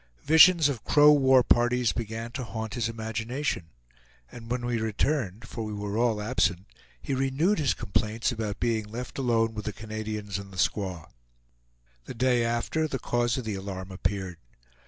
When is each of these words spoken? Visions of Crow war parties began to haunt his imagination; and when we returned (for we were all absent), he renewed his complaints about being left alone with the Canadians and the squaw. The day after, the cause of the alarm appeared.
Visions 0.23 0.67
of 0.67 0.83
Crow 0.83 1.11
war 1.11 1.43
parties 1.43 1.93
began 1.93 2.31
to 2.31 2.43
haunt 2.43 2.73
his 2.73 2.89
imagination; 2.89 3.69
and 4.31 4.49
when 4.49 4.65
we 4.65 4.79
returned 4.79 5.47
(for 5.47 5.63
we 5.63 5.73
were 5.73 5.95
all 5.95 6.19
absent), 6.19 6.65
he 6.99 7.13
renewed 7.13 7.59
his 7.59 7.75
complaints 7.75 8.31
about 8.31 8.59
being 8.59 8.85
left 8.85 9.19
alone 9.19 9.53
with 9.53 9.65
the 9.65 9.71
Canadians 9.73 10.39
and 10.39 10.51
the 10.51 10.57
squaw. 10.57 11.07
The 12.05 12.15
day 12.15 12.43
after, 12.43 12.87
the 12.87 12.97
cause 12.97 13.37
of 13.37 13.45
the 13.45 13.53
alarm 13.53 13.91
appeared. 13.91 14.39